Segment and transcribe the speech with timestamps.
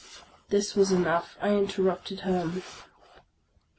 [0.49, 1.37] This was enough.
[1.43, 2.51] I interrupted her.